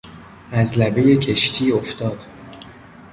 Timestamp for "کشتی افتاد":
1.17-2.25